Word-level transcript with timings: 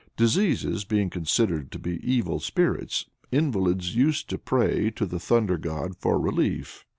Diseases 0.17 0.83
being 0.83 1.11
considered 1.11 1.71
to 1.71 1.77
be 1.77 1.99
evil 2.01 2.39
spirits, 2.39 3.05
invalids 3.31 3.95
used 3.95 4.31
to 4.31 4.39
pray 4.39 4.89
to 4.89 5.05
the 5.05 5.19
thunder 5.19 5.59
god 5.59 5.95
for 5.95 6.19
relief. 6.19 6.83